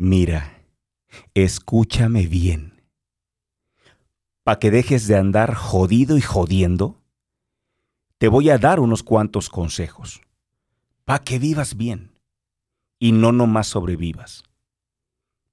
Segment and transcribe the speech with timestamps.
[0.00, 0.62] Mira,
[1.34, 2.84] escúchame bien.
[4.44, 7.02] Para que dejes de andar jodido y jodiendo,
[8.18, 10.20] te voy a dar unos cuantos consejos.
[11.04, 12.12] Para que vivas bien
[13.00, 14.44] y no nomás sobrevivas.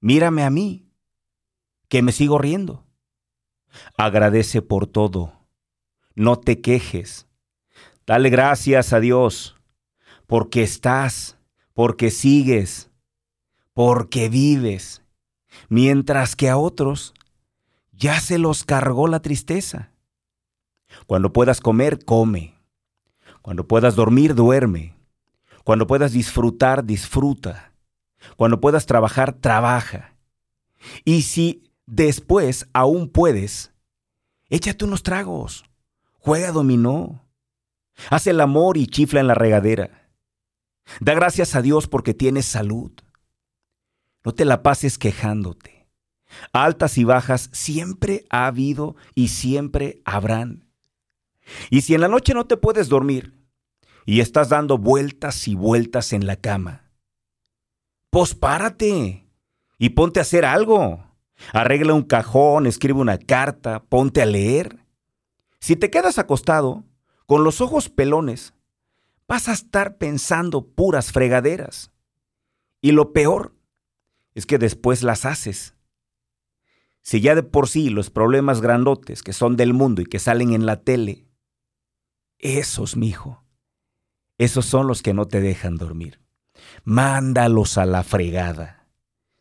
[0.00, 0.92] Mírame a mí,
[1.88, 2.86] que me sigo riendo.
[3.98, 5.44] Agradece por todo.
[6.14, 7.26] No te quejes.
[8.06, 9.56] Dale gracias a Dios
[10.28, 11.36] porque estás,
[11.74, 12.92] porque sigues,
[13.76, 15.02] porque vives,
[15.68, 17.12] mientras que a otros
[17.92, 19.90] ya se los cargó la tristeza.
[21.06, 22.54] Cuando puedas comer, come.
[23.42, 24.96] Cuando puedas dormir, duerme.
[25.62, 27.74] Cuando puedas disfrutar, disfruta.
[28.38, 30.14] Cuando puedas trabajar, trabaja.
[31.04, 33.74] Y si después aún puedes,
[34.48, 35.66] échate unos tragos,
[36.18, 37.26] juega dominó,
[38.08, 40.08] haz el amor y chifla en la regadera.
[41.00, 42.90] Da gracias a Dios porque tienes salud.
[44.26, 45.86] No te la pases quejándote.
[46.52, 50.68] Altas y bajas siempre ha habido y siempre habrán.
[51.70, 53.38] Y si en la noche no te puedes dormir
[54.04, 56.90] y estás dando vueltas y vueltas en la cama,
[58.10, 59.30] pues párate
[59.78, 61.06] y ponte a hacer algo.
[61.52, 64.84] Arregla un cajón, escribe una carta, ponte a leer.
[65.60, 66.82] Si te quedas acostado,
[67.26, 68.54] con los ojos pelones,
[69.28, 71.92] vas a estar pensando puras fregaderas.
[72.80, 73.55] Y lo peor
[74.36, 75.74] es que después las haces.
[77.00, 80.52] Si ya de por sí los problemas grandotes que son del mundo y que salen
[80.52, 81.26] en la tele,
[82.38, 83.42] esos, mijo,
[84.36, 86.20] esos son los que no te dejan dormir.
[86.84, 88.86] Mándalos a la fregada.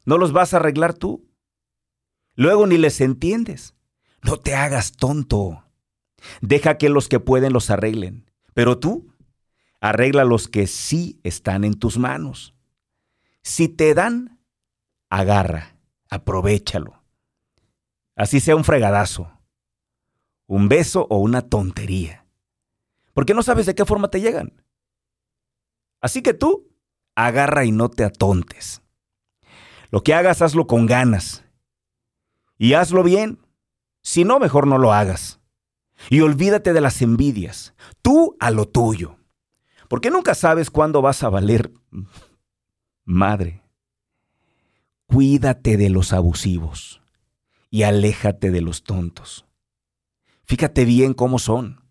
[0.06, 1.30] ¿No los vas a arreglar tú?
[2.36, 3.76] Luego ni les entiendes.
[4.24, 5.66] No te hagas tonto.
[6.40, 8.32] Deja que los que pueden los arreglen.
[8.54, 9.14] Pero tú,
[9.82, 12.56] arregla los que sí están en tus manos.
[13.42, 14.35] Si te dan,
[15.10, 15.78] agarra,
[16.10, 17.02] aprovechalo.
[18.16, 19.32] Así sea un fregadazo,
[20.48, 22.26] un beso o una tontería.
[23.14, 24.62] Porque no sabes de qué forma te llegan.
[26.02, 26.70] Así que tú,
[27.16, 28.82] agarra y no te atontes.
[29.90, 31.46] Lo que hagas, hazlo con ganas.
[32.58, 33.40] Y hazlo bien.
[34.02, 35.40] Si no, mejor no lo hagas.
[36.10, 37.74] Y olvídate de las envidias.
[38.02, 39.18] Tú a lo tuyo.
[39.88, 41.72] Porque nunca sabes cuándo vas a valer
[43.06, 43.65] madre.
[45.08, 47.02] Cuídate de los abusivos
[47.70, 49.46] y aléjate de los tontos.
[50.46, 51.84] Fíjate bien cómo son.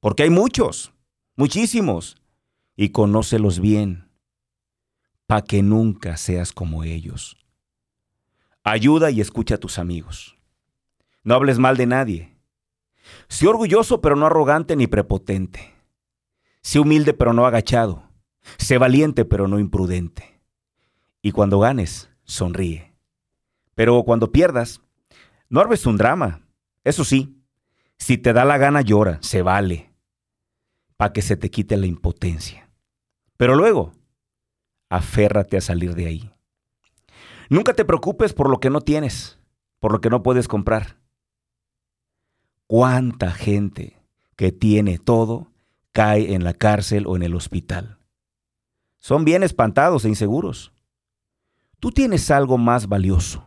[0.00, 0.92] Porque hay muchos,
[1.36, 2.16] muchísimos,
[2.76, 4.10] y conócelos bien,
[5.26, 7.36] para que nunca seas como ellos.
[8.62, 10.36] Ayuda y escucha a tus amigos.
[11.22, 12.36] No hables mal de nadie.
[13.28, 15.74] Sé orgulloso pero no arrogante ni prepotente.
[16.62, 18.04] Sé humilde pero no agachado.
[18.58, 20.35] Sé valiente pero no imprudente.
[21.26, 22.94] Y cuando ganes, sonríe.
[23.74, 24.80] Pero cuando pierdas,
[25.48, 26.46] no arbes un drama.
[26.84, 27.42] Eso sí,
[27.98, 29.92] si te da la gana llora, se vale,
[30.96, 32.70] para que se te quite la impotencia.
[33.36, 33.90] Pero luego,
[34.88, 36.30] aférrate a salir de ahí.
[37.48, 39.40] Nunca te preocupes por lo que no tienes,
[39.80, 41.00] por lo que no puedes comprar.
[42.68, 44.00] ¿Cuánta gente
[44.36, 45.50] que tiene todo
[45.90, 47.98] cae en la cárcel o en el hospital.
[49.00, 50.72] Son bien espantados e inseguros.
[51.80, 53.46] Tú tienes algo más valioso,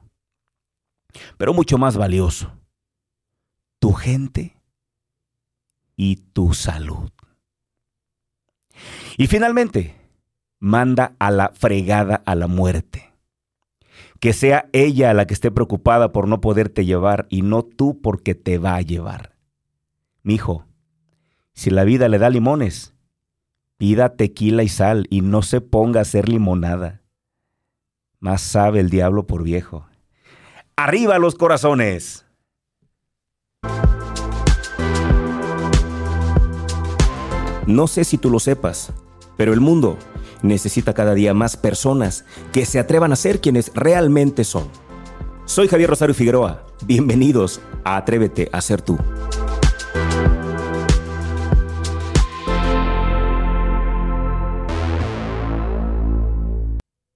[1.38, 2.52] pero mucho más valioso.
[3.80, 4.58] Tu gente
[5.96, 7.10] y tu salud.
[9.18, 9.96] Y finalmente,
[10.60, 13.14] manda a la fregada a la muerte.
[14.20, 18.36] Que sea ella la que esté preocupada por no poderte llevar y no tú porque
[18.36, 19.36] te va a llevar.
[20.24, 20.66] Mi hijo,
[21.54, 22.94] si la vida le da limones,
[23.78, 26.99] pida tequila y sal y no se ponga a hacer limonada.
[28.22, 29.88] Más sabe el diablo por viejo.
[30.76, 32.26] ¡Arriba los corazones!
[37.66, 38.92] No sé si tú lo sepas,
[39.38, 39.98] pero el mundo
[40.42, 44.68] necesita cada día más personas que se atrevan a ser quienes realmente son.
[45.46, 46.66] Soy Javier Rosario Figueroa.
[46.86, 48.98] Bienvenidos a Atrévete a ser tú.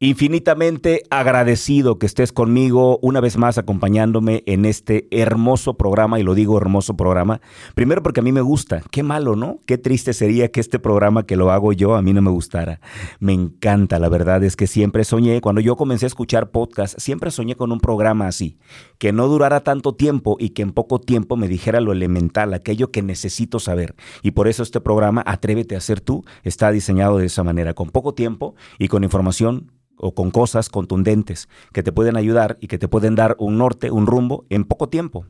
[0.05, 6.35] Infinitamente agradecido que estés conmigo una vez más acompañándome en este hermoso programa, y lo
[6.35, 7.39] digo hermoso programa,
[7.73, 9.61] primero porque a mí me gusta, qué malo, ¿no?
[9.65, 12.81] Qué triste sería que este programa que lo hago yo a mí no me gustara.
[13.21, 17.31] Me encanta, la verdad es que siempre soñé, cuando yo comencé a escuchar podcast, siempre
[17.31, 18.57] soñé con un programa así,
[18.97, 22.91] que no durara tanto tiempo y que en poco tiempo me dijera lo elemental, aquello
[22.91, 23.95] que necesito saber.
[24.21, 27.89] Y por eso este programa, Atrévete a ser tú, está diseñado de esa manera, con
[27.89, 32.77] poco tiempo y con información o con cosas contundentes que te pueden ayudar y que
[32.77, 35.25] te pueden dar un norte, un rumbo en poco tiempo.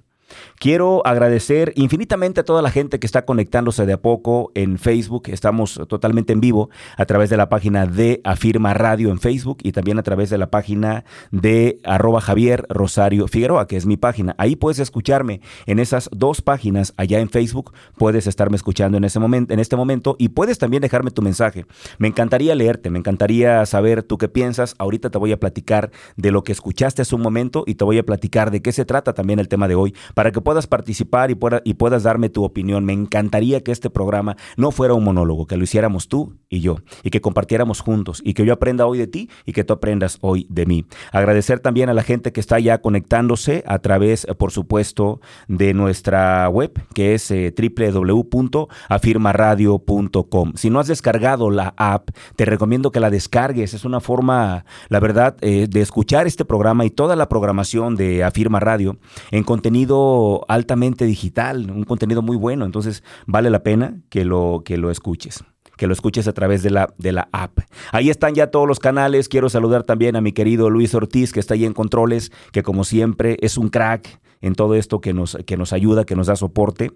[0.57, 5.23] Quiero agradecer infinitamente a toda la gente que está conectándose de a poco en Facebook.
[5.27, 9.71] Estamos totalmente en vivo a través de la página de Afirma Radio en Facebook y
[9.71, 14.35] también a través de la página de arroba Javier Rosario Figueroa, que es mi página.
[14.37, 17.73] Ahí puedes escucharme en esas dos páginas allá en Facebook.
[17.97, 21.65] Puedes estarme escuchando en, ese momento, en este momento y puedes también dejarme tu mensaje.
[21.97, 24.75] Me encantaría leerte, me encantaría saber tú qué piensas.
[24.77, 27.97] Ahorita te voy a platicar de lo que escuchaste hace un momento y te voy
[27.97, 31.31] a platicar de qué se trata también el tema de hoy para que puedas participar
[31.31, 32.85] y, y puedas darme tu opinión.
[32.85, 36.77] Me encantaría que este programa no fuera un monólogo, que lo hiciéramos tú y yo,
[37.03, 40.17] y que compartiéramos juntos, y que yo aprenda hoy de ti y que tú aprendas
[40.21, 40.85] hoy de mí.
[41.11, 46.47] Agradecer también a la gente que está ya conectándose a través, por supuesto, de nuestra
[46.49, 50.53] web, que es eh, www.afirmaradio.com.
[50.55, 53.73] Si no has descargado la app, te recomiendo que la descargues.
[53.73, 58.23] Es una forma, la verdad, eh, de escuchar este programa y toda la programación de
[58.23, 58.97] Afirma Radio
[59.31, 60.02] en contenido
[60.47, 65.43] altamente digital, un contenido muy bueno, entonces vale la pena que lo, que lo escuches
[65.77, 67.59] que lo escuches a través de la, de la app.
[67.91, 69.27] Ahí están ya todos los canales.
[69.27, 72.83] Quiero saludar también a mi querido Luis Ortiz, que está ahí en controles, que como
[72.83, 76.35] siempre es un crack en todo esto que nos, que nos ayuda, que nos da
[76.35, 76.91] soporte.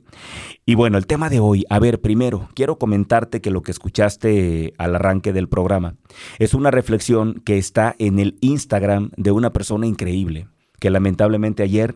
[0.66, 4.74] Y bueno, el tema de hoy, a ver, primero, quiero comentarte que lo que escuchaste
[4.78, 5.96] al arranque del programa
[6.40, 10.50] es una reflexión que está en el Instagram de una persona increíble,
[10.80, 11.96] que lamentablemente ayer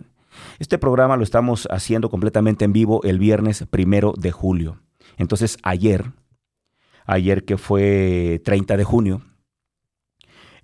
[0.59, 4.79] este programa lo estamos haciendo completamente en vivo el viernes primero de julio.
[5.17, 6.11] Entonces ayer,
[7.05, 9.21] ayer que fue 30 de junio,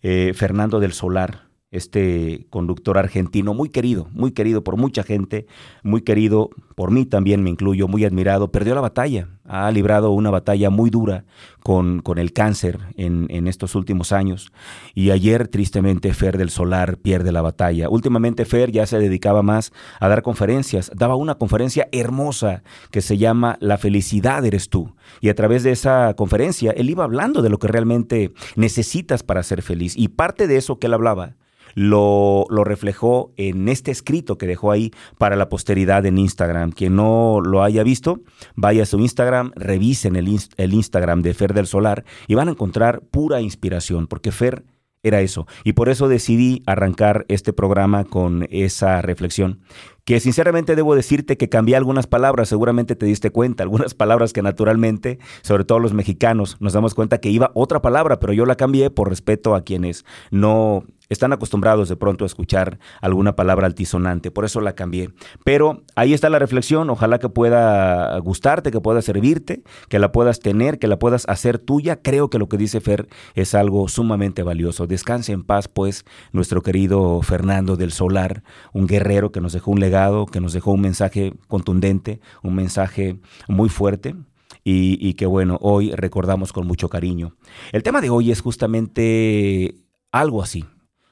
[0.02, 5.48] eh, Fernando del Solar, este conductor argentino muy querido, muy querido por mucha gente,
[5.84, 10.30] muy querido por mí también, me incluyo, muy admirado, perdió la batalla, ha librado una
[10.30, 11.25] batalla muy dura
[11.64, 14.52] con, con el cáncer en, en, estos últimos años.
[14.94, 17.90] Y ayer tristemente Fer del Solar pierde la batalla.
[17.90, 23.18] Últimamente Fer ya se dedicaba más a dar conferencias, daba una conferencia hermosa que se
[23.18, 24.96] llama La felicidad eres tú.
[25.19, 29.44] Y a través de esa conferencia él iba hablando de lo que realmente necesitas para
[29.44, 29.98] ser feliz.
[29.98, 31.36] Y parte de eso que él hablaba
[31.78, 36.72] lo, reflejó en este escrito que dejó ahí para la posteridad en Instagram.
[36.72, 38.22] Quien no lo haya visto,
[38.56, 42.52] vaya a su Instagram, revisen el, el Instagram de Fer del Solar y van a
[42.52, 44.64] encontrar pura inspiración, porque Fer
[45.04, 45.46] era eso.
[45.64, 49.60] Y por eso decidí arrancar este programa con esa reflexión.
[50.04, 54.42] Que sinceramente debo decirte que cambié algunas palabras, seguramente te diste cuenta, algunas palabras que
[54.42, 58.56] naturalmente, sobre todo los mexicanos, nos damos cuenta que iba otra palabra, pero yo la
[58.56, 64.31] cambié por respeto a quienes no están acostumbrados de pronto a escuchar alguna palabra altisonante,
[64.31, 65.09] por eso la cambié.
[65.44, 70.39] Pero ahí está la reflexión, ojalá que pueda gustarte, que pueda servirte, que la puedas
[70.39, 72.01] tener, que la puedas hacer tuya.
[72.01, 74.88] Creo que lo que dice Fer es algo sumamente valioso.
[74.88, 78.44] Descanse en paz, pues, nuestro querido Fernando del Solar,
[78.74, 83.19] un guerrero que nos dejó un legado, que nos dejó un mensaje contundente, un mensaje
[83.48, 84.15] muy fuerte.
[84.63, 87.38] Y, y que bueno, hoy recordamos con mucho cariño.
[87.71, 89.75] El tema de hoy es justamente
[90.12, 90.65] algo así,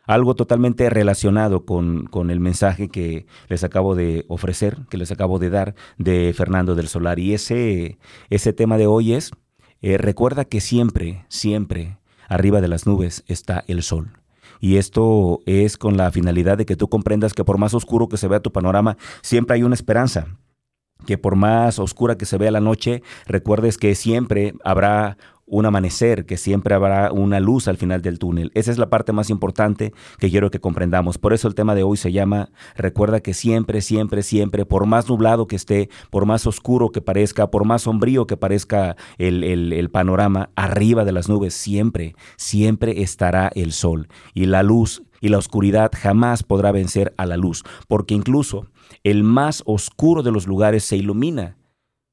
[0.06, 5.40] algo totalmente relacionado con, con, el mensaje que les acabo de ofrecer, que les acabo
[5.40, 7.20] de dar de Fernando del Solar.
[7.20, 7.98] Y ese,
[8.30, 9.32] ese tema de hoy es,
[9.82, 11.98] eh, recuerda que siempre, siempre
[12.28, 14.12] arriba de las nubes está el sol.
[14.60, 18.18] Y esto es con la finalidad de que tú comprendas que por más oscuro que
[18.18, 20.28] se vea tu panorama, siempre hay una esperanza
[21.06, 26.26] que por más oscura que se vea la noche, recuerdes que siempre habrá un amanecer,
[26.26, 28.52] que siempre habrá una luz al final del túnel.
[28.56, 31.18] Esa es la parte más importante que quiero que comprendamos.
[31.18, 35.08] Por eso el tema de hoy se llama, recuerda que siempre, siempre, siempre, por más
[35.08, 39.90] nublado que esté, por más oscuro que parezca, por más sombrío que parezca el, el
[39.92, 44.08] panorama, arriba de las nubes, siempre, siempre estará el sol.
[44.34, 48.68] Y la luz y la oscuridad jamás podrá vencer a la luz, porque incluso
[49.04, 51.58] el más oscuro de los lugares se ilumina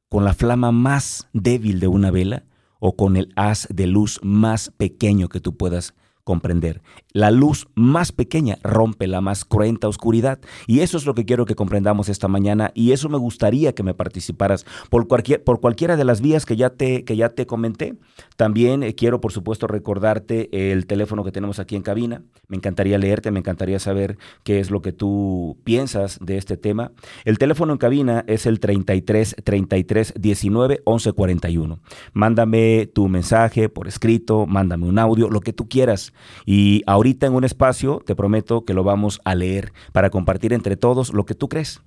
[0.09, 2.45] con la flama más débil de una vela
[2.85, 6.83] o con el haz de luz más pequeño que tú puedas comprender.
[7.13, 10.39] La luz más pequeña rompe la más cruenta oscuridad.
[10.67, 12.71] Y eso es lo que quiero que comprendamos esta mañana.
[12.75, 16.57] Y eso me gustaría que me participaras por, cualquier, por cualquiera de las vías que
[16.57, 17.97] ya te, que ya te comenté.
[18.37, 22.23] También eh, quiero, por supuesto, recordarte el teléfono que tenemos aquí en cabina.
[22.49, 26.93] Me encantaría leerte, me encantaría saber qué es lo que tú piensas de este tema.
[27.25, 31.81] El teléfono en cabina es el 33 33 19 11 41.
[32.13, 36.12] Mándame tu mensaje por escrito, mándame un audio, lo que tú quieras
[36.47, 40.77] y ahorita en un espacio te prometo que lo vamos a leer para compartir entre
[40.77, 41.81] todos lo que tú crees.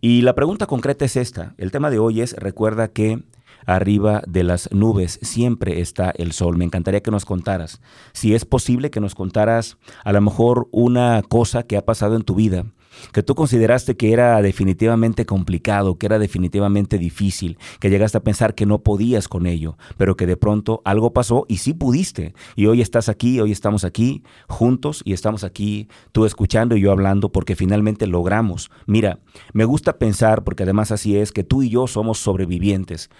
[0.00, 1.54] Y la pregunta concreta es esta.
[1.58, 3.22] El tema de hoy es, recuerda que
[3.66, 6.56] arriba de las nubes siempre está el sol.
[6.56, 7.80] Me encantaría que nos contaras,
[8.12, 12.22] si es posible que nos contaras a lo mejor una cosa que ha pasado en
[12.22, 12.66] tu vida
[13.12, 18.54] que tú consideraste que era definitivamente complicado, que era definitivamente difícil, que llegaste a pensar
[18.54, 22.34] que no podías con ello, pero que de pronto algo pasó y sí pudiste.
[22.56, 26.92] Y hoy estás aquí, hoy estamos aquí juntos y estamos aquí tú escuchando y yo
[26.92, 28.70] hablando porque finalmente logramos.
[28.86, 29.20] Mira,
[29.52, 33.10] me gusta pensar, porque además así es, que tú y yo somos sobrevivientes.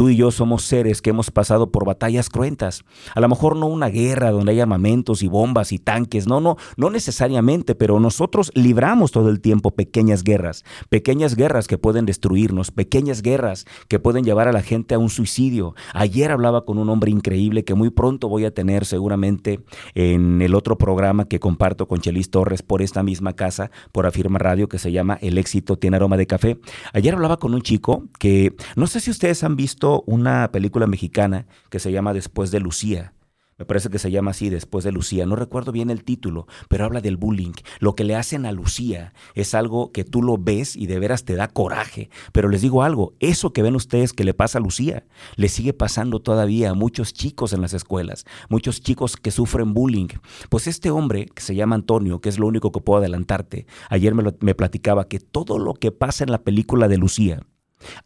[0.00, 2.86] Tú y yo somos seres que hemos pasado por batallas cruentas.
[3.14, 6.56] A lo mejor no una guerra donde hay armamentos y bombas y tanques, no, no,
[6.78, 12.70] no necesariamente, pero nosotros libramos todo el tiempo pequeñas guerras, pequeñas guerras que pueden destruirnos,
[12.70, 15.74] pequeñas guerras que pueden llevar a la gente a un suicidio.
[15.92, 19.62] Ayer hablaba con un hombre increíble que muy pronto voy a tener seguramente
[19.94, 24.38] en el otro programa que comparto con Chelis Torres por esta misma casa, por Afirma
[24.38, 26.58] Radio, que se llama El éxito tiene aroma de café.
[26.94, 31.46] Ayer hablaba con un chico que no sé si ustedes han visto una película mexicana
[31.68, 33.12] que se llama Después de Lucía.
[33.60, 35.26] Me parece que se llama así, Después de Lucía.
[35.26, 37.52] No recuerdo bien el título, pero habla del bullying.
[37.78, 41.26] Lo que le hacen a Lucía es algo que tú lo ves y de veras
[41.26, 42.08] te da coraje.
[42.32, 45.04] Pero les digo algo, eso que ven ustedes que le pasa a Lucía,
[45.36, 50.08] le sigue pasando todavía a muchos chicos en las escuelas, muchos chicos que sufren bullying.
[50.48, 54.14] Pues este hombre, que se llama Antonio, que es lo único que puedo adelantarte, ayer
[54.14, 57.42] me, platicaba que todo lo que pasa en la película de Lucía,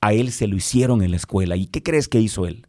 [0.00, 1.56] a él se lo hicieron en la escuela.
[1.56, 2.66] ¿Y qué crees que hizo él?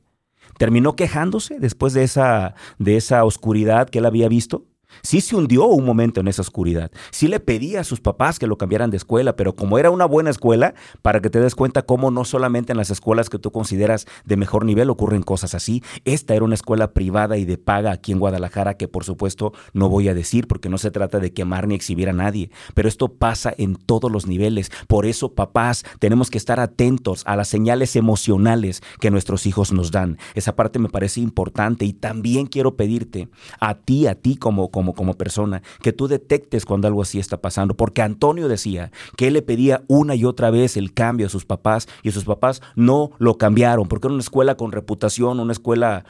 [0.57, 4.65] ¿Terminó quejándose después de esa, de esa oscuridad que él había visto?
[5.01, 6.91] Sí se hundió un momento en esa oscuridad.
[7.11, 10.05] Sí le pedía a sus papás que lo cambiaran de escuela, pero como era una
[10.05, 13.51] buena escuela, para que te des cuenta cómo no solamente en las escuelas que tú
[13.51, 15.83] consideras de mejor nivel ocurren cosas así.
[16.05, 19.89] Esta era una escuela privada y de paga aquí en Guadalajara que por supuesto no
[19.89, 23.09] voy a decir porque no se trata de quemar ni exhibir a nadie, pero esto
[23.09, 24.71] pasa en todos los niveles.
[24.87, 29.91] Por eso, papás, tenemos que estar atentos a las señales emocionales que nuestros hijos nos
[29.91, 30.17] dan.
[30.33, 34.84] Esa parte me parece importante y también quiero pedirte a ti, a ti como como
[34.93, 37.75] como, persona, que tú detectes cuando algo así está pasando.
[37.75, 41.45] Porque Antonio decía que él le pedía una y otra vez el cambio a sus
[41.45, 46.05] papás y sus papás no lo cambiaron, porque era una escuela con reputación, una escuela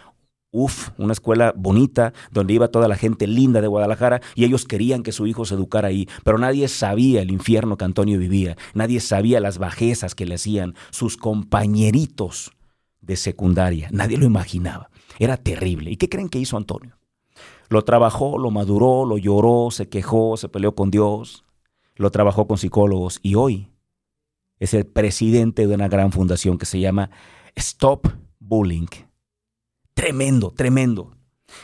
[0.58, 5.03] Uf, una escuela bonita donde iba toda la gente linda de Guadalajara y ellos querían
[5.03, 9.01] que su hijo se educara ahí, pero nadie sabía el infierno que Antonio vivía, nadie
[9.01, 12.53] sabía las bajezas que le hacían sus compañeritos
[13.01, 14.89] de secundaria, nadie lo imaginaba,
[15.20, 15.91] era terrible.
[15.91, 16.96] ¿Y qué creen que hizo Antonio?
[17.69, 21.45] Lo trabajó, lo maduró, lo lloró, se quejó, se peleó con Dios,
[21.95, 23.69] lo trabajó con psicólogos y hoy
[24.60, 27.10] es el presidente de una gran fundación que se llama
[27.55, 28.07] Stop
[28.39, 28.88] Bullying.
[29.93, 31.12] Tremendo, tremendo.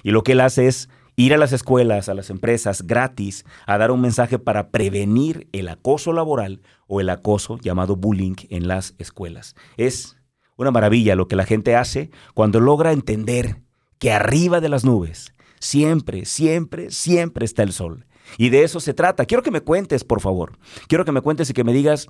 [0.04, 3.78] Y lo que él hace es ir a las escuelas, a las empresas gratis, a
[3.78, 8.96] dar un mensaje para prevenir el acoso laboral o el acoso llamado bullying en las
[8.98, 9.56] escuelas.
[9.78, 10.18] Es
[10.56, 13.62] una maravilla lo que la gente hace cuando logra entender
[14.00, 18.08] que arriba de las nubes Siempre, siempre, siempre está el sol.
[18.38, 19.26] Y de eso se trata.
[19.26, 20.58] Quiero que me cuentes, por favor.
[20.88, 22.08] Quiero que me cuentes y que me digas,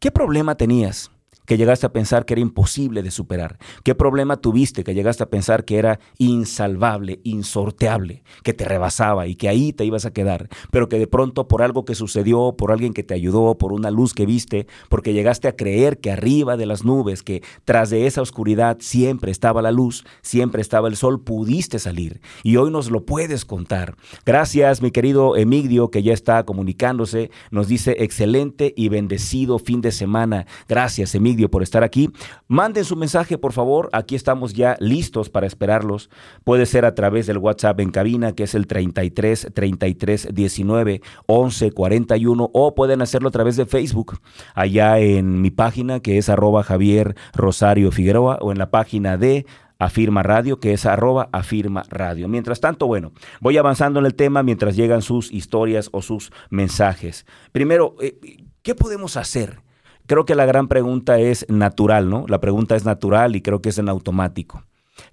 [0.00, 1.12] ¿qué problema tenías?
[1.46, 3.58] Que llegaste a pensar que era imposible de superar?
[3.84, 9.34] ¿Qué problema tuviste que llegaste a pensar que era insalvable, insorteable, que te rebasaba y
[9.34, 12.72] que ahí te ibas a quedar, pero que de pronto por algo que sucedió, por
[12.72, 16.56] alguien que te ayudó, por una luz que viste, porque llegaste a creer que arriba
[16.56, 20.96] de las nubes, que tras de esa oscuridad siempre estaba la luz, siempre estaba el
[20.96, 23.96] sol, pudiste salir y hoy nos lo puedes contar.
[24.24, 29.92] Gracias, mi querido Emigdio, que ya está comunicándose, nos dice excelente y bendecido fin de
[29.92, 30.46] semana.
[30.68, 32.10] Gracias, Emigdio por estar aquí.
[32.48, 33.88] Manden su mensaje, por favor.
[33.92, 36.10] Aquí estamos ya listos para esperarlos.
[36.44, 41.72] Puede ser a través del WhatsApp en cabina, que es el 33 33 19 11
[41.72, 44.18] 41, o pueden hacerlo a través de Facebook,
[44.54, 49.46] allá en mi página, que es arroba Javier Rosario Figueroa, o en la página de
[49.82, 52.28] Afirma Radio, que es arroba Afirma Radio.
[52.28, 57.26] Mientras tanto, bueno, voy avanzando en el tema mientras llegan sus historias o sus mensajes.
[57.50, 58.16] Primero, eh,
[58.62, 59.60] ¿qué podemos hacer?
[60.06, 62.24] Creo que la gran pregunta es natural, ¿no?
[62.28, 64.64] La pregunta es natural y creo que es en automático.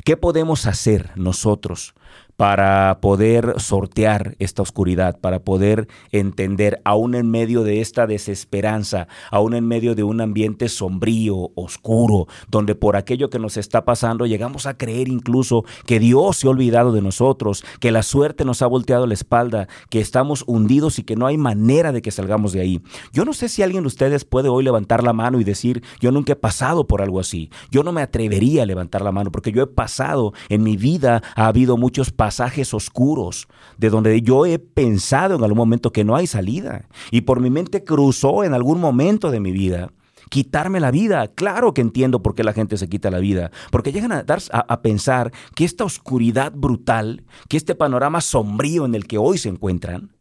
[0.03, 1.93] ¿Qué podemos hacer nosotros
[2.39, 9.55] para poder sortear esta oscuridad, para poder entender, aún en medio de esta desesperanza, aún
[9.55, 14.67] en medio de un ambiente sombrío, oscuro, donde por aquello que nos está pasando llegamos
[14.67, 18.67] a creer incluso que Dios se ha olvidado de nosotros, que la suerte nos ha
[18.67, 22.61] volteado la espalda, que estamos hundidos y que no hay manera de que salgamos de
[22.61, 22.81] ahí.
[23.11, 26.13] Yo no sé si alguien de ustedes puede hoy levantar la mano y decir, yo
[26.13, 27.49] nunca he pasado por algo así.
[27.69, 31.21] Yo no me atrevería a levantar la mano porque yo he pasado en mi vida,
[31.35, 33.47] ha habido muchos pasos pasajes oscuros
[33.79, 36.87] de donde yo he pensado en algún momento que no hay salida.
[37.09, 39.91] Y por mi mente cruzó en algún momento de mi vida
[40.29, 41.27] quitarme la vida.
[41.29, 44.43] Claro que entiendo por qué la gente se quita la vida, porque llegan a, dar,
[44.51, 49.49] a, pensar que esta oscuridad brutal, que este panorama sombrío en el que hoy se
[49.49, 50.15] encuentran,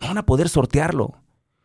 [0.00, 1.21] no van a poder sortearlo.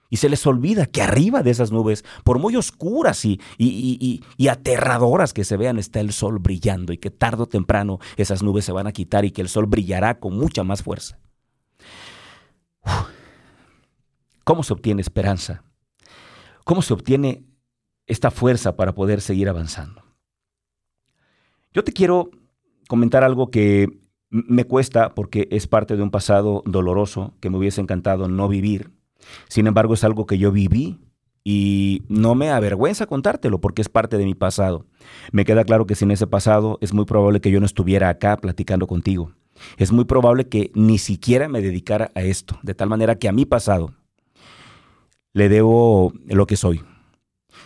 [0.10, 5.34] Y se les olvida que arriba de esas nubes, por muy oscuras y, y, aterradoras
[5.34, 8.72] que se vean, está el sol brillando y que tarde o temprano esas nubes se
[8.72, 11.20] van a quitar y que el sol brillará con mucha más fuerza.
[14.44, 15.64] ¿Cómo se obtiene esperanza?
[16.64, 17.46] ¿Cómo se obtiene
[18.06, 20.04] esta fuerza para poder seguir avanzando?
[21.74, 22.32] Yo te quiero
[22.88, 23.90] comentar algo que
[24.30, 28.97] me cuesta porque es parte de un pasado doloroso que me hubiese encantado no vivir
[29.48, 31.00] sin embargo, es algo que yo viví
[31.44, 34.86] y no me avergüenza contártelo porque es parte de mi pasado.
[35.32, 38.38] Me queda claro que sin ese pasado es muy probable que yo no estuviera acá
[38.38, 39.32] platicando contigo.
[39.78, 43.32] Es muy probable que ni siquiera me dedicara a esto, de tal manera que a
[43.32, 43.94] mi pasado
[45.34, 46.84] le debo lo que soy.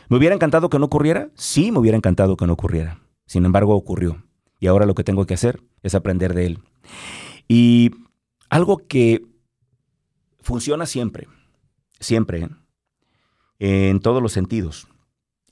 [0.09, 1.29] ¿Me hubiera encantado que no ocurriera?
[1.35, 2.99] Sí, me hubiera encantado que no ocurriera.
[3.25, 4.23] Sin embargo, ocurrió.
[4.59, 6.59] Y ahora lo que tengo que hacer es aprender de él.
[7.47, 7.91] Y
[8.49, 9.25] algo que
[10.39, 11.27] funciona siempre
[12.01, 12.49] siempre,
[13.59, 14.89] en todos los sentidos.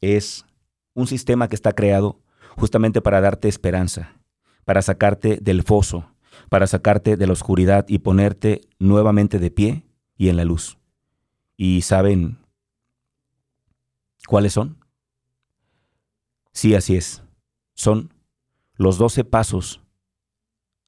[0.02, 0.46] Es
[0.94, 2.20] un sistema que está creado
[2.58, 4.18] justamente para darte esperanza,
[4.66, 6.12] para sacarte del foso,
[6.50, 9.86] para sacarte de la oscuridad y ponerte nuevamente de pie
[10.18, 10.78] y en la luz.
[11.56, 12.40] ¿Y saben
[14.28, 14.78] cuáles son?
[16.52, 17.24] Sí, así es.
[17.74, 18.14] Son
[18.76, 19.82] los doce pasos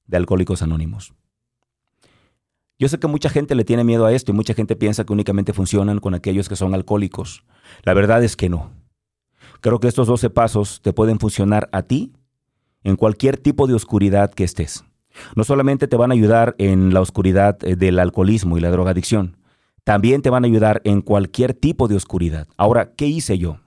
[0.08, 1.14] de Alcohólicos Anónimos.
[2.82, 5.14] Yo sé que mucha gente le tiene miedo a esto y mucha gente piensa que
[5.14, 7.44] únicamente funcionan con aquellos que son alcohólicos.
[7.84, 8.72] La verdad es que no.
[9.60, 12.12] Creo que estos 12 pasos te pueden funcionar a ti
[12.84, 14.84] en cualquier tipo de oscuridad que estés.
[15.36, 19.38] No solamente te van a ayudar en la oscuridad eh, del alcoholismo y la drogadicción,
[19.84, 22.48] también te van a ayudar en cualquier tipo de oscuridad.
[22.58, 23.60] Ahora, ¿qué hice yo?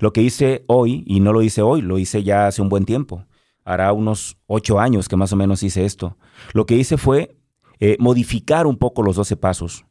[0.00, 2.86] Lo que hice hoy, y no lo hice hoy, lo hice ya hace un buen
[2.86, 3.26] tiempo.
[3.66, 6.16] Hará unos ocho años que más o menos hice esto.
[6.54, 7.36] Lo que hice fue
[7.80, 9.84] eh, modificar un poco los 12 pasos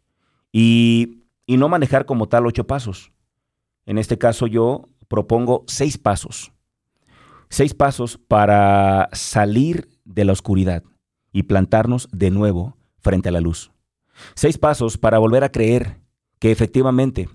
[0.51, 3.12] y, y no manejar como tal ocho pasos.
[3.86, 6.51] En este caso yo propongo seis pasos.
[7.50, 10.83] Seis pasos para salir de la oscuridad
[11.31, 13.72] y plantarnos de nuevo frente a la luz.
[14.33, 16.00] Seis pasos para volver a creer
[16.40, 17.29] que efectivamente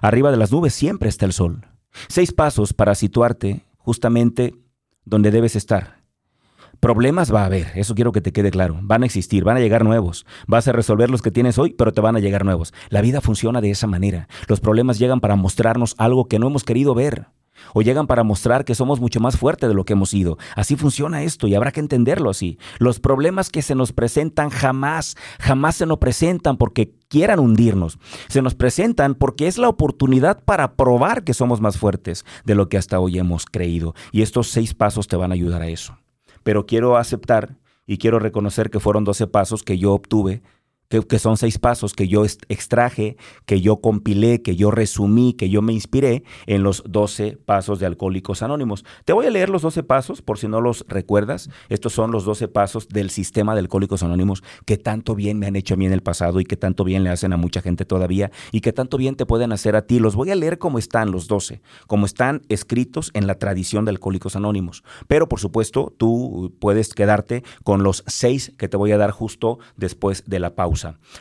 [0.00, 1.66] arriba de las nubes siempre está el sol.
[2.08, 4.54] Seis pasos para situarte justamente
[5.04, 6.03] donde debes estar,
[6.84, 8.78] Problemas va a haber, eso quiero que te quede claro.
[8.82, 10.26] Van a existir, van a llegar nuevos.
[10.46, 12.74] Vas a resolver los que tienes hoy, pero te van a llegar nuevos.
[12.90, 14.28] La vida funciona de esa manera.
[14.48, 17.28] Los problemas llegan para mostrarnos algo que no hemos querido ver.
[17.72, 20.36] O llegan para mostrar que somos mucho más fuertes de lo que hemos sido.
[20.56, 22.58] Así funciona esto y habrá que entenderlo así.
[22.78, 27.98] Los problemas que se nos presentan jamás, jamás se nos presentan porque quieran hundirnos.
[28.28, 32.68] Se nos presentan porque es la oportunidad para probar que somos más fuertes de lo
[32.68, 33.94] que hasta hoy hemos creído.
[34.12, 35.96] Y estos seis pasos te van a ayudar a eso
[36.44, 40.42] pero quiero aceptar y quiero reconocer que fueron 12 pasos que yo obtuve
[40.88, 43.16] que, son seis pasos que yo extraje,
[43.46, 47.86] que yo compilé, que yo resumí, que yo me inspiré en los 12 pasos de
[47.86, 48.84] Alcohólicos Anónimos.
[49.04, 51.50] Te voy a leer los 12 pasos por si no los recuerdas.
[51.68, 55.56] Estos son los 12 pasos del sistema de Alcohólicos Anónimos que tanto bien me han
[55.56, 57.84] hecho a mí en el pasado y que tanto bien le hacen a mucha gente
[57.84, 59.98] todavía y que tanto bien te pueden hacer a ti.
[59.98, 63.90] Los voy a leer como están los 12, como están escritos en la tradición de
[63.90, 64.84] Alcohólicos Anónimos.
[65.08, 69.58] Pero por supuesto, tú puedes quedarte con los seis que te voy a dar justo
[69.76, 70.73] después de la pausa.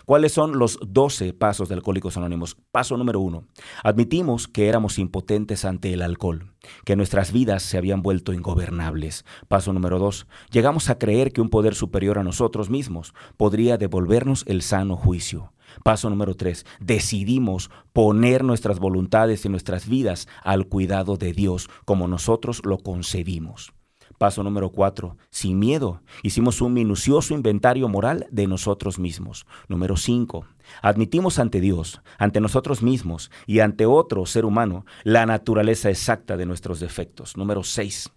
[0.06, 2.58] ¿Cuáles son los 12 pasos de Alcohólicos Anónimos?
[2.72, 3.46] Paso número uno.
[3.84, 6.52] Admitimos que éramos impotentes ante el alcohol,
[6.86, 9.26] que nuestras vidas se habían vuelto ingobernables.
[9.48, 10.28] Paso número dos.
[10.52, 15.54] Llegamos a creer que un poder superior a nosotros mismos podría devolvernos el sano juicio.
[15.84, 22.08] Paso número tres, decidimos poner nuestras voluntades y nuestras vidas al cuidado de Dios como
[22.08, 23.74] nosotros lo concebimos.
[24.18, 29.46] Paso número cuatro, sin miedo, hicimos un minucioso inventario moral de nosotros mismos.
[29.68, 30.46] Número cinco,
[30.82, 36.46] admitimos ante Dios, ante nosotros mismos y ante otro ser humano la naturaleza exacta de
[36.46, 37.38] nuestros defectos.
[37.38, 38.12] Número seis,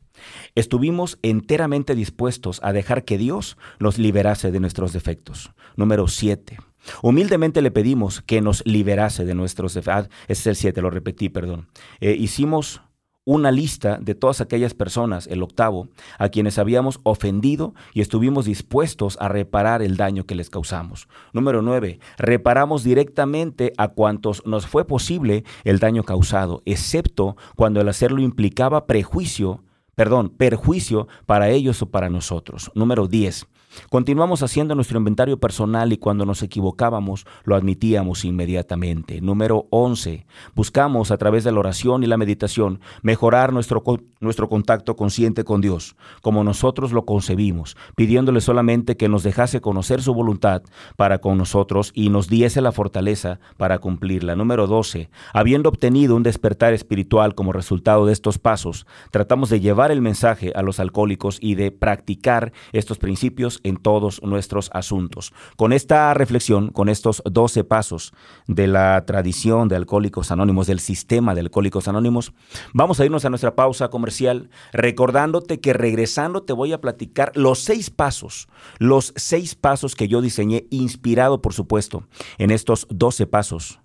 [0.54, 5.52] Estuvimos enteramente dispuestos a dejar que Dios nos liberase de nuestros defectos.
[5.76, 6.56] Número siete,
[7.02, 10.06] Humildemente le pedimos que nos liberase de nuestros defectos.
[10.06, 11.68] Ah, es el 7, lo repetí, perdón.
[12.00, 12.82] Eh, hicimos
[13.26, 19.18] una lista de todas aquellas personas, el octavo, a quienes habíamos ofendido y estuvimos dispuestos
[19.20, 21.08] a reparar el daño que les causamos.
[21.32, 27.88] Número nueve, reparamos directamente a cuantos nos fue posible el daño causado, excepto cuando el
[27.88, 29.64] hacerlo implicaba prejuicio,
[29.96, 32.70] perdón, perjuicio para ellos o para nosotros.
[32.76, 33.48] Número diez,
[33.90, 39.20] Continuamos haciendo nuestro inventario personal y cuando nos equivocábamos lo admitíamos inmediatamente.
[39.20, 40.26] Número 11.
[40.54, 43.82] Buscamos a través de la oración y la meditación mejorar nuestro,
[44.20, 50.02] nuestro contacto consciente con Dios, como nosotros lo concebimos, pidiéndole solamente que nos dejase conocer
[50.02, 50.62] su voluntad
[50.96, 54.36] para con nosotros y nos diese la fortaleza para cumplirla.
[54.36, 55.10] Número 12.
[55.32, 60.52] Habiendo obtenido un despertar espiritual como resultado de estos pasos, tratamos de llevar el mensaje
[60.54, 65.32] a los alcohólicos y de practicar estos principios en todos nuestros asuntos.
[65.56, 68.12] Con esta reflexión, con estos 12 pasos
[68.46, 72.32] de la tradición de Alcohólicos Anónimos, del sistema de Alcohólicos Anónimos,
[72.72, 77.58] vamos a irnos a nuestra pausa comercial recordándote que regresando te voy a platicar los
[77.58, 78.48] seis pasos,
[78.78, 82.04] los seis pasos que yo diseñé, inspirado por supuesto
[82.38, 83.80] en estos 12 pasos,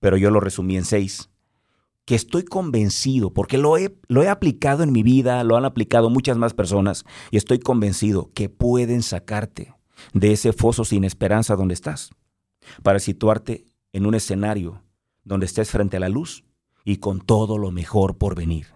[0.00, 1.30] pero yo lo resumí en seis
[2.10, 6.10] que estoy convencido, porque lo he, lo he aplicado en mi vida, lo han aplicado
[6.10, 9.76] muchas más personas, y estoy convencido que pueden sacarte
[10.12, 12.10] de ese foso sin esperanza donde estás,
[12.82, 14.82] para situarte en un escenario
[15.22, 16.42] donde estés frente a la luz
[16.84, 18.66] y con todo lo mejor por venir.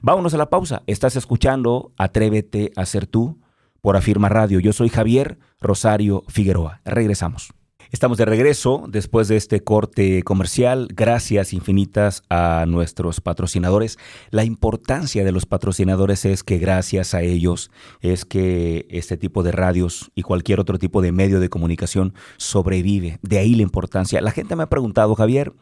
[0.00, 0.82] Vámonos a la pausa.
[0.86, 3.38] Estás escuchando Atrévete a ser tú
[3.82, 4.60] por Afirma Radio.
[4.60, 6.80] Yo soy Javier Rosario Figueroa.
[6.86, 7.52] Regresamos.
[7.92, 10.88] Estamos de regreso después de este corte comercial.
[10.94, 13.98] Gracias infinitas a nuestros patrocinadores.
[14.30, 19.52] La importancia de los patrocinadores es que gracias a ellos es que este tipo de
[19.52, 23.18] radios y cualquier otro tipo de medio de comunicación sobrevive.
[23.20, 24.22] De ahí la importancia.
[24.22, 25.52] La gente me ha preguntado, Javier,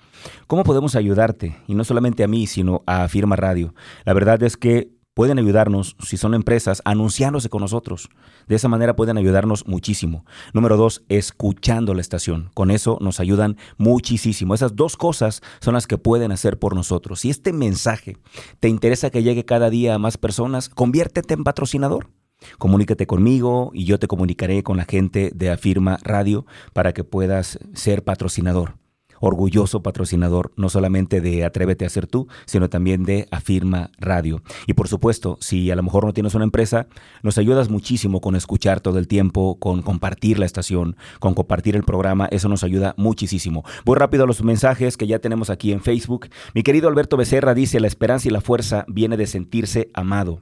[0.46, 1.56] ¿cómo podemos ayudarte?
[1.66, 3.74] Y no solamente a mí, sino a Firma Radio.
[4.04, 8.08] La verdad es que pueden ayudarnos, si son empresas, anunciándose con nosotros.
[8.48, 10.24] De esa manera pueden ayudarnos muchísimo.
[10.54, 12.48] Número dos, escuchando la estación.
[12.54, 14.54] Con eso nos ayudan muchísimo.
[14.54, 17.20] Esas dos cosas son las que pueden hacer por nosotros.
[17.20, 18.16] Si este mensaje
[18.60, 22.08] te interesa que llegue cada día a más personas, conviértete en patrocinador.
[22.56, 27.58] Comunícate conmigo y yo te comunicaré con la gente de Afirma Radio para que puedas
[27.74, 28.80] ser patrocinador
[29.20, 34.42] orgulloso patrocinador no solamente de Atrévete a ser tú, sino también de Afirma Radio.
[34.66, 36.88] Y por supuesto, si a lo mejor no tienes una empresa,
[37.22, 41.84] nos ayudas muchísimo con escuchar todo el tiempo, con compartir la estación, con compartir el
[41.84, 43.64] programa, eso nos ayuda muchísimo.
[43.84, 46.28] Voy rápido a los mensajes que ya tenemos aquí en Facebook.
[46.54, 50.40] Mi querido Alberto Becerra dice, la esperanza y la fuerza viene de sentirse amado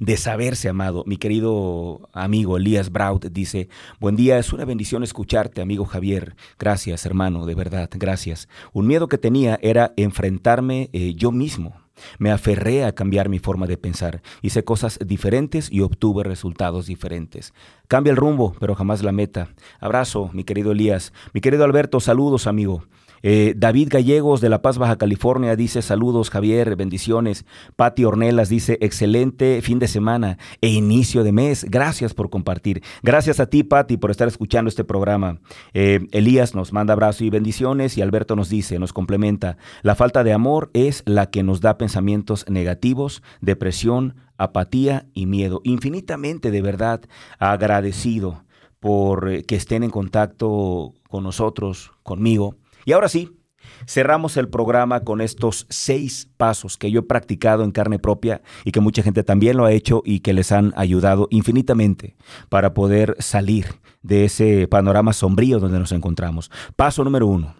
[0.00, 1.04] de saberse amado.
[1.06, 6.36] Mi querido amigo Elías Braut dice, buen día, es una bendición escucharte, amigo Javier.
[6.58, 8.48] Gracias, hermano, de verdad, gracias.
[8.72, 11.74] Un miedo que tenía era enfrentarme eh, yo mismo.
[12.18, 17.52] Me aferré a cambiar mi forma de pensar, hice cosas diferentes y obtuve resultados diferentes.
[17.88, 19.50] Cambia el rumbo, pero jamás la meta.
[19.80, 21.12] Abrazo, mi querido Elías.
[21.34, 22.84] Mi querido Alberto, saludos, amigo.
[23.22, 27.44] Eh, David Gallegos de La Paz, Baja California, dice saludos Javier, bendiciones.
[27.76, 31.66] Pati Ornelas dice excelente fin de semana e inicio de mes.
[31.68, 32.82] Gracias por compartir.
[33.02, 35.40] Gracias a ti, Pati, por estar escuchando este programa.
[35.74, 40.24] Eh, Elías nos manda abrazo y bendiciones y Alberto nos dice, nos complementa, la falta
[40.24, 45.60] de amor es la que nos da pensamientos negativos, depresión, apatía y miedo.
[45.64, 47.02] Infinitamente de verdad
[47.38, 48.44] agradecido
[48.78, 52.56] por eh, que estén en contacto con nosotros, conmigo
[52.90, 53.38] y ahora sí,
[53.86, 58.72] cerramos el programa con estos seis pasos que yo he practicado en carne propia y
[58.72, 62.16] que mucha gente también lo ha hecho y que les han ayudado infinitamente
[62.48, 66.50] para poder salir de ese panorama sombrío donde nos encontramos.
[66.74, 67.54] Paso número uno.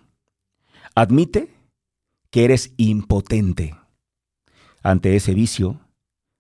[0.97, 1.55] Admite
[2.31, 3.77] que eres impotente
[4.83, 5.79] ante ese vicio,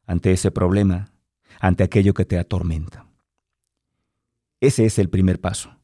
[0.05, 1.13] ante ese problema,
[1.61, 3.07] ante aquello que te atormenta.
[4.61, 5.77] Ese es el primer paso.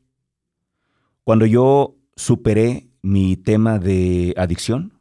[1.22, 5.00] Cuando yo superé mi tema de adicción,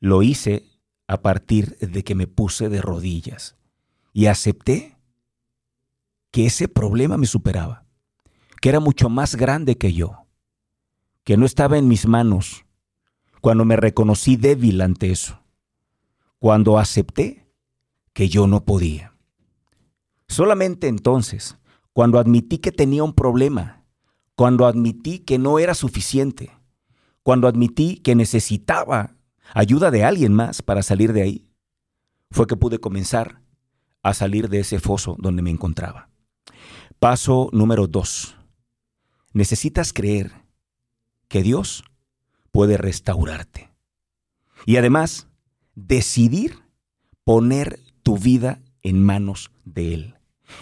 [0.00, 0.68] lo hice
[1.06, 3.56] a partir de que me puse de rodillas
[4.12, 4.98] y acepté
[6.32, 7.86] que ese problema me superaba,
[8.60, 10.26] que era mucho más grande que yo,
[11.22, 12.64] que no estaba en mis manos,
[13.40, 15.40] cuando me reconocí débil ante eso,
[16.40, 17.46] cuando acepté
[18.12, 19.14] que yo no podía.
[20.26, 21.56] Solamente entonces,
[21.92, 23.84] cuando admití que tenía un problema,
[24.34, 26.50] cuando admití que no era suficiente,
[27.24, 29.16] cuando admití que necesitaba
[29.54, 31.50] ayuda de alguien más para salir de ahí,
[32.30, 33.40] fue que pude comenzar
[34.02, 36.10] a salir de ese foso donde me encontraba.
[37.00, 38.36] Paso número dos.
[39.32, 40.32] Necesitas creer
[41.28, 41.84] que Dios
[42.52, 43.72] puede restaurarte.
[44.66, 45.26] Y además,
[45.74, 46.58] decidir
[47.24, 50.13] poner tu vida en manos de Él.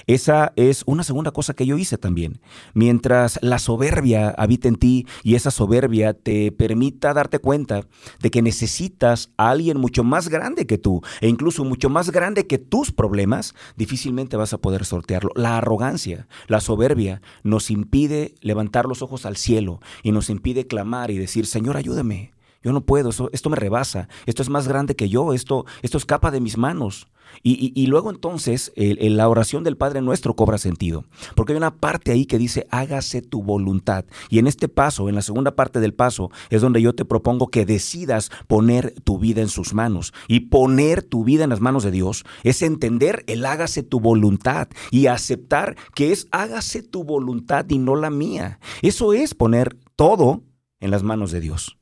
[0.06, 2.40] Esa es una segunda cosa que yo hice también.
[2.74, 7.86] Mientras la soberbia habita en ti y esa soberbia te permita darte cuenta
[8.20, 12.46] de que necesitas a alguien mucho más grande que tú e incluso mucho más grande
[12.46, 15.30] que tus problemas, difícilmente vas a poder sortearlo.
[15.34, 21.10] La arrogancia, la soberbia nos impide levantar los ojos al cielo y nos impide clamar
[21.10, 22.32] y decir, Señor, ayúdame.
[22.62, 26.30] Yo no puedo, esto, me rebasa, esto es más grande que yo, esto, esto escapa
[26.30, 27.08] de mis manos.
[27.42, 32.26] Y, luego entonces la oración del Padre Nuestro cobra sentido, porque hay una parte ahí
[32.26, 34.04] que dice, hágase tu voluntad.
[34.28, 37.48] Y en este paso, en la segunda parte del paso, es donde yo te propongo
[37.48, 40.12] que decidas poner tu vida en sus manos.
[40.28, 44.68] Y poner tu vida en las manos de Dios es entender el hágase tu voluntad
[44.90, 48.58] y aceptar que es hágase tu voluntad y no la mía.
[48.82, 50.42] Eso es poner todo
[50.80, 51.78] en las manos de Dios.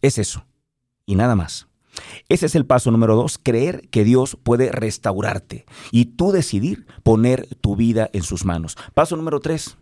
[0.00, 0.44] Es eso.
[1.06, 1.67] Y nada más.
[2.28, 7.46] Ese es el paso número dos, creer que Dios puede restaurarte y tú decidir poner
[7.60, 8.76] tu vida en sus manos.
[8.94, 9.76] Paso número tres.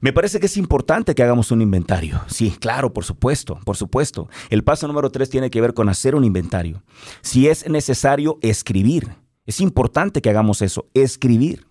[0.00, 2.20] Me parece que es importante que hagamos un inventario.
[2.28, 4.28] Sí, claro, por supuesto, por supuesto.
[4.48, 6.84] El paso número tres tiene que ver con hacer un inventario.
[7.20, 9.16] Si es necesario, escribir.
[9.44, 11.66] Es importante que hagamos eso, escribir.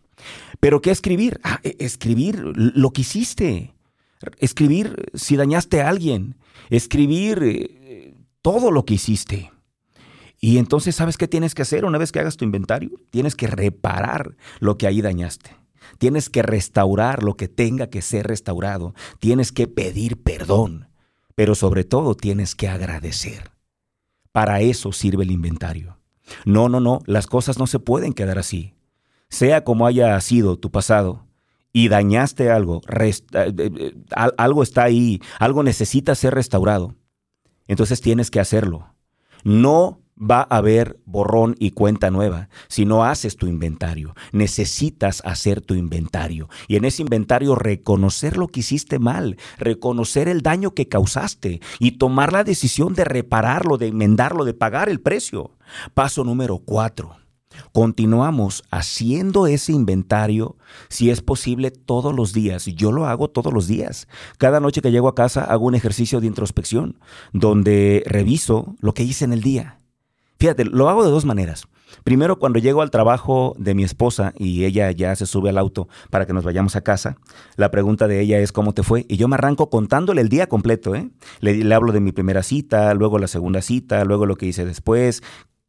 [0.59, 1.39] ¿Pero qué escribir?
[1.43, 3.73] Ah, e, escribir lo que hiciste.
[4.39, 6.35] Escribir si dañaste a alguien
[6.69, 7.76] escribir eh,
[8.47, 9.51] todo lo que hiciste.
[10.39, 12.91] Y entonces, ¿sabes qué tienes que hacer una vez que hagas tu inventario?
[13.09, 15.57] Tienes que reparar lo que ahí dañaste.
[15.97, 18.93] Tienes que restaurar lo que tenga que ser restaurado.
[19.19, 20.87] Tienes que pedir perdón.
[21.35, 23.51] Pero sobre todo tienes que agradecer.
[24.31, 25.97] Para eso sirve el inventario.
[26.45, 28.75] No, no, no, las cosas no se pueden quedar así.
[29.27, 31.27] Sea como haya sido tu pasado,
[31.73, 36.95] y dañaste algo, eh, eh, algo está ahí, algo necesita ser restaurado,
[37.67, 38.93] entonces tienes que hacerlo.
[39.43, 44.15] No va a haber borrón y cuenta nueva si no haces tu inventario.
[44.31, 46.49] Necesitas hacer tu inventario.
[46.67, 51.91] Y en ese inventario reconocer lo que hiciste mal, reconocer el daño que causaste y
[51.91, 55.51] tomar la decisión de repararlo, de enmendarlo, de pagar el precio.
[55.93, 57.15] Paso número cuatro
[57.71, 60.55] Continuamos haciendo ese inventario,
[60.89, 62.65] si es posible, todos los días.
[62.65, 64.07] Yo lo hago todos los días.
[64.37, 66.99] Cada noche que llego a casa hago un ejercicio de introspección,
[67.33, 69.79] donde reviso lo que hice en el día.
[70.39, 71.67] Fíjate, lo hago de dos maneras.
[72.03, 75.87] Primero, cuando llego al trabajo de mi esposa y ella ya se sube al auto
[76.09, 77.17] para que nos vayamos a casa,
[77.55, 79.05] la pregunta de ella es cómo te fue.
[79.07, 80.95] Y yo me arranco contándole el día completo.
[80.95, 81.09] ¿eh?
[81.39, 84.65] Le, le hablo de mi primera cita, luego la segunda cita, luego lo que hice
[84.65, 85.23] después,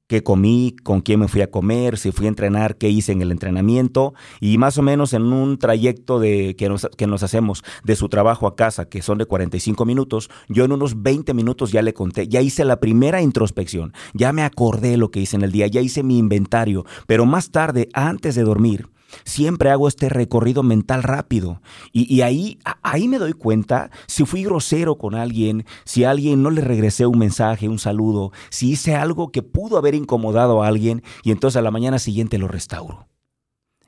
[0.08, 3.20] qué comí, con quién me fui a comer, si fui a entrenar, qué hice en
[3.22, 7.62] el entrenamiento y más o menos en un trayecto de, que, nos, que nos hacemos
[7.84, 11.72] de su trabajo a casa, que son de 45 minutos, yo en unos 20 minutos
[11.72, 15.42] ya le conté, ya hice la primera introspección, ya me acordé lo que hice en
[15.42, 18.88] el día, ya hice mi inventario, pero más tarde, antes de dormir,
[19.24, 24.98] Siempre hago este recorrido mental rápido y, ahí, ahí me doy cuenta si fui grosero
[24.98, 29.30] con alguien, si a alguien no le regresé un mensaje, un saludo, si hice algo
[29.32, 33.08] que pudo haber incomodado a alguien y entonces a la mañana siguiente lo restauro.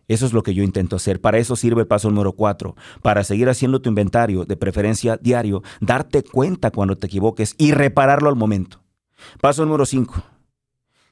[0.09, 1.21] Eso es lo que yo intento hacer.
[1.21, 2.75] Para eso sirve el paso número cuatro.
[3.01, 8.29] Para seguir haciendo tu inventario, de preferencia diario, darte cuenta cuando te equivoques y repararlo
[8.29, 8.83] al momento.
[9.41, 10.21] Paso número cinco.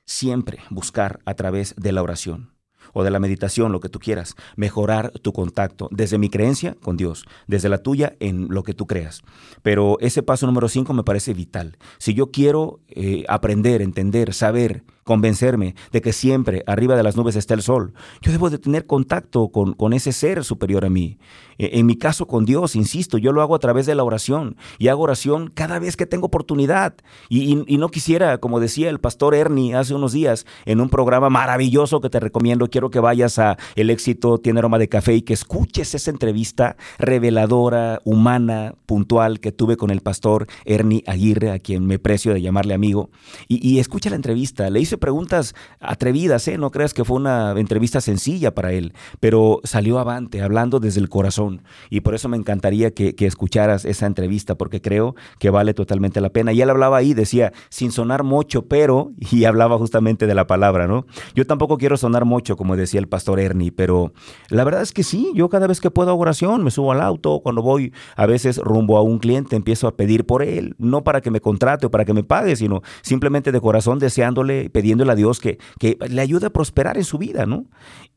[0.05, 2.58] Siempre buscar a través de la oración
[2.92, 6.96] o de la meditación, lo que tú quieras, mejorar tu contacto desde mi creencia con
[6.96, 9.22] Dios, desde la tuya en lo que tú creas.
[9.62, 11.77] Pero ese paso número cinco me parece vital.
[11.98, 17.35] Si yo quiero eh, aprender, entender, saber, convencerme de que siempre arriba de las nubes
[17.35, 17.94] está el sol.
[18.21, 21.16] Yo debo de tener contacto con, con ese ser superior a mí.
[21.57, 24.57] E, en mi caso con Dios, insisto, yo lo hago a través de la oración
[24.79, 26.94] y hago oración cada vez que tengo oportunidad.
[27.31, 32.03] Y, no quisiera, como decía el pastor Ernie hace unos días, en un programa maravilloso
[32.03, 35.33] que te recomiendo, quiero que vayas a El éxito tiene aroma de café y que
[35.33, 41.87] escuches esa entrevista reveladora, humana, puntual que tuve con el pastor Ernie Aguirre, a quien
[41.87, 43.09] me precio de llamarle amigo.
[43.47, 46.58] Y, y escucha la entrevista, le hice preguntas atrevidas, ¿eh?
[46.58, 51.08] No creas que fue una entrevista sencilla para él, pero salió avante, hablando desde el
[51.08, 51.62] corazón.
[51.90, 56.30] Y por eso me encantaría que, escucharas esa entrevista, porque creo que vale totalmente la
[56.30, 56.52] pena.
[56.52, 60.87] Y él hablaba ahí, decía, sin sonar mucho, pero, y hablaba justamente de la palabra,
[60.87, 61.06] ¿no?
[61.34, 64.12] Yo tampoco quiero sonar mucho, como decía el pastor Ernie, pero
[64.48, 67.40] la verdad es que sí, yo cada vez que puedo oración, me subo al auto,
[67.40, 71.20] cuando voy a veces rumbo a un cliente, empiezo a pedir por él, no para
[71.20, 75.12] que me contrate o para que me pague, sino simplemente de corazón deseándole, pedir pidiéndole
[75.12, 77.66] a Dios que, que le ayude a prosperar en su vida, ¿no?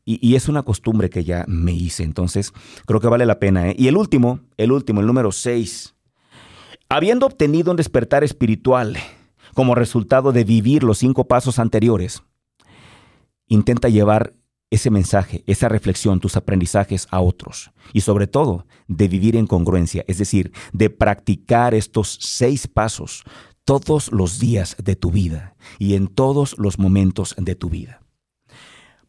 [0.06, 2.54] Y, es una costumbre que ya me hice, entonces
[2.86, 3.70] creo que vale la pena.
[3.70, 3.76] ¿eh?
[3.78, 5.94] Y el último, el último, el número 6.
[6.90, 8.98] Habiendo obtenido un despertar espiritual
[9.54, 12.24] como resultado de vivir los cinco pasos anteriores,
[13.48, 14.34] intenta llevar
[14.72, 17.72] ese mensaje, esa reflexión, tus aprendizajes a otros.
[17.94, 23.24] Y sobre todo, de vivir en congruencia, es decir, de practicar estos seis pasos
[23.80, 28.02] todos los días de tu vida y en todos los momentos de tu vida.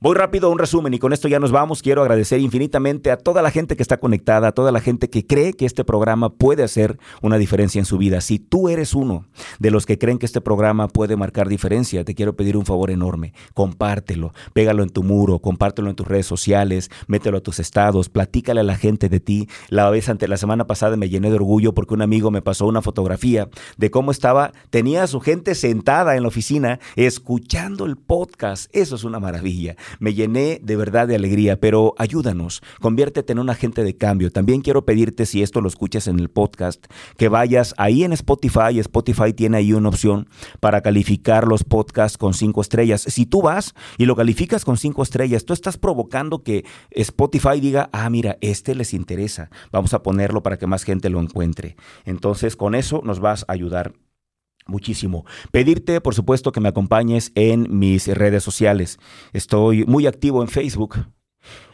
[0.03, 1.81] Voy rápido a un resumen y con esto ya nos vamos.
[1.81, 5.25] Quiero agradecer infinitamente a toda la gente que está conectada, a toda la gente que
[5.25, 8.21] cree que este programa puede hacer una diferencia en su vida.
[8.21, 9.27] Si tú eres uno
[9.61, 12.91] de los que creen que este programa puede marcar diferencia, te quiero pedir un favor
[12.91, 13.33] enorme.
[13.55, 18.59] Compártelo, pégalo en tu muro, compártelo en tus redes sociales, mételo a tus estados, platícale
[18.59, 19.49] a la gente de ti.
[19.69, 22.67] La vez ante la semana pasada me llené de orgullo porque un amigo me pasó
[22.67, 27.95] una fotografía de cómo estaba, tenía a su gente sentada en la oficina escuchando el
[27.95, 28.69] podcast.
[28.75, 33.50] Eso es una maravilla me llené de verdad de alegría, pero ayúdanos, conviértete en un
[33.50, 34.31] agente de cambio.
[34.31, 38.78] También quiero pedirte, si esto lo escuchas en el podcast, que vayas ahí en Spotify.
[38.78, 40.28] Spotify tiene ahí una opción
[40.61, 43.02] para calificar los podcasts con cinco estrellas.
[43.02, 47.90] Si tú vas y lo calificas con cinco estrellas, tú estás provocando que Spotify diga,
[47.92, 49.50] ah, mira, este les interesa.
[49.70, 51.76] Vamos a ponerlo para que más gente lo encuentre.
[52.05, 53.92] Entonces, con eso nos vas a ayudar
[54.66, 55.25] muchísimo.
[55.51, 58.98] Pedirte, por supuesto, que me acompañes en mis redes sociales.
[59.33, 61.07] Estoy muy activo en Facebook.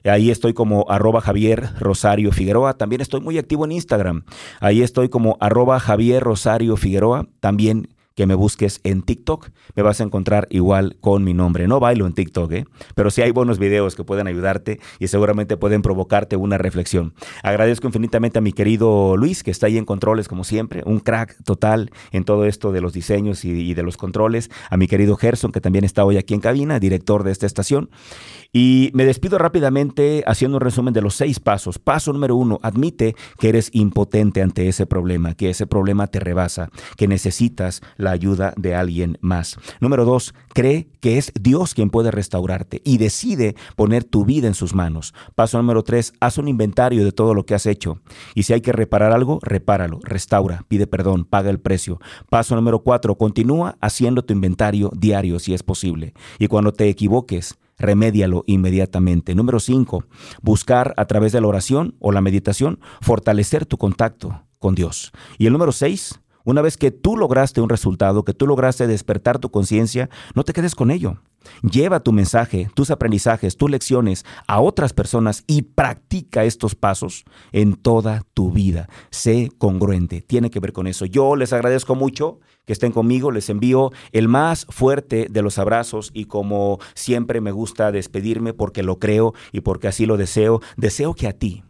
[0.04, 2.74] Ahí estoy como arroba Javier Rosario Figueroa.
[2.74, 4.24] También estoy muy activo en Instagram.
[4.60, 7.28] Ahí estoy como arroba Javier Rosario Figueroa.
[7.40, 11.68] También que me busques en TikTok, me vas a encontrar igual con mi nombre.
[11.68, 12.64] No bailo en TikTok, ¿eh?
[12.96, 17.14] pero sí hay buenos videos que pueden ayudarte y seguramente pueden provocarte una reflexión.
[17.44, 21.36] Agradezco infinitamente a mi querido Luis, que está ahí en controles como siempre, un crack
[21.44, 24.50] total en todo esto de los diseños y, y de los controles.
[24.68, 27.88] A mi querido Gerson, que también está hoy aquí en cabina, director de esta estación.
[28.52, 31.78] Y me despido rápidamente haciendo un resumen de los seis pasos.
[31.78, 36.70] Paso número uno, admite que eres impotente ante ese problema, que ese problema te rebasa,
[36.96, 39.56] que necesitas la ayuda de alguien más.
[39.80, 44.54] Número dos, cree que es Dios quien puede restaurarte y decide poner tu vida en
[44.54, 45.14] sus manos.
[45.34, 48.00] Paso número tres, haz un inventario de todo lo que has hecho.
[48.34, 52.00] Y si hay que reparar algo, repáralo, restaura, pide perdón, paga el precio.
[52.28, 56.14] Paso número cuatro, continúa haciendo tu inventario diario si es posible.
[56.38, 59.34] Y cuando te equivoques, remédialo inmediatamente.
[59.34, 60.04] Número cinco,
[60.42, 65.12] buscar a través de la oración o la meditación fortalecer tu contacto con Dios.
[65.38, 69.38] Y el número seis, una vez que tú lograste un resultado, que tú lograste despertar
[69.38, 71.18] tu conciencia, no te quedes con ello.
[71.62, 77.74] Lleva tu mensaje, tus aprendizajes, tus lecciones a otras personas y practica estos pasos en
[77.74, 78.88] toda tu vida.
[79.10, 81.04] Sé congruente, tiene que ver con eso.
[81.06, 86.10] Yo les agradezco mucho que estén conmigo, les envío el más fuerte de los abrazos
[86.12, 91.14] y como siempre me gusta despedirme porque lo creo y porque así lo deseo, deseo
[91.14, 91.64] que a ti,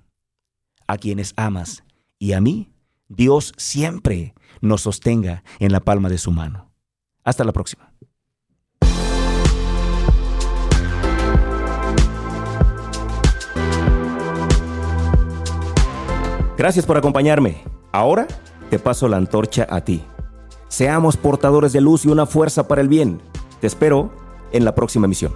[0.87, 1.85] a quienes amas
[2.19, 2.73] y a mí,
[3.09, 6.71] Dios siempre nos sostenga en la palma de su mano.
[7.25, 7.93] Hasta la próxima.
[16.59, 17.63] Gracias por acompañarme.
[17.93, 18.27] Ahora
[18.69, 20.03] te paso la antorcha a ti.
[20.67, 23.21] Seamos portadores de luz y una fuerza para el bien.
[23.61, 24.11] Te espero
[24.53, 25.33] en la próxima emisión.